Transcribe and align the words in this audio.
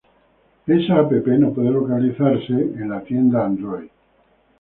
Esa 0.65 0.97
app 0.97 1.27
no 1.27 1.53
puede 1.53 1.69
localizarse 1.69 2.53
en 2.53 2.91
Android 2.91 3.59
Market. 3.59 3.91